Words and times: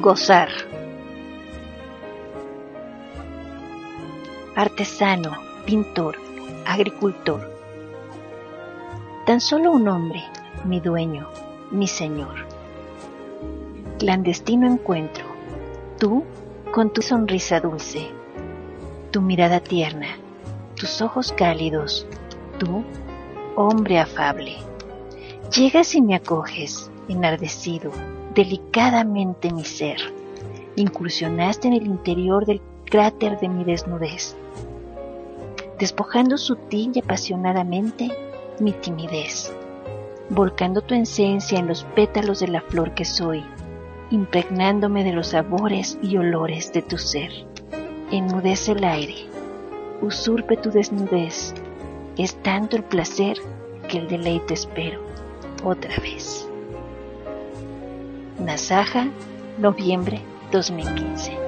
Gozar. 0.00 0.48
Artesano, 4.56 5.36
pintor, 5.64 6.16
agricultor. 6.66 7.48
Tan 9.24 9.40
solo 9.40 9.70
un 9.70 9.86
hombre, 9.86 10.24
mi 10.64 10.80
dueño, 10.80 11.28
mi 11.70 11.86
señor. 11.86 12.57
Clandestino 13.98 14.68
encuentro, 14.68 15.24
tú 15.98 16.22
con 16.70 16.92
tu 16.92 17.02
sonrisa 17.02 17.58
dulce, 17.58 18.06
tu 19.10 19.20
mirada 19.20 19.58
tierna, 19.58 20.06
tus 20.76 21.02
ojos 21.02 21.32
cálidos, 21.32 22.06
tú, 22.60 22.84
hombre 23.56 23.98
afable. 23.98 24.54
Llegas 25.52 25.96
y 25.96 26.02
me 26.02 26.14
acoges, 26.14 26.92
enardecido, 27.08 27.90
delicadamente 28.36 29.52
mi 29.52 29.64
ser. 29.64 29.98
Incursionaste 30.76 31.66
en 31.66 31.74
el 31.74 31.86
interior 31.88 32.46
del 32.46 32.60
cráter 32.84 33.40
de 33.40 33.48
mi 33.48 33.64
desnudez, 33.64 34.36
despojando 35.80 36.38
sutil 36.38 36.92
y 36.94 37.00
apasionadamente 37.00 38.16
mi 38.60 38.70
timidez, 38.70 39.52
volcando 40.30 40.82
tu 40.82 40.94
esencia 40.94 41.58
en 41.58 41.66
los 41.66 41.82
pétalos 41.96 42.38
de 42.38 42.46
la 42.46 42.60
flor 42.60 42.94
que 42.94 43.04
soy, 43.04 43.44
impregnándome 44.10 45.04
de 45.04 45.12
los 45.12 45.28
sabores 45.28 45.98
y 46.02 46.16
olores 46.16 46.72
de 46.72 46.82
tu 46.82 46.98
ser. 46.98 47.30
Enmudece 48.10 48.72
el 48.72 48.84
aire, 48.84 49.26
usurpe 50.00 50.56
tu 50.56 50.70
desnudez, 50.70 51.54
es 52.16 52.34
tanto 52.42 52.76
el 52.76 52.84
placer 52.84 53.36
que 53.88 53.98
el 53.98 54.08
deleite 54.08 54.54
espero 54.54 55.00
otra 55.64 55.96
vez. 56.00 56.48
Nasaja, 58.38 59.08
noviembre 59.58 60.20
2015. 60.52 61.47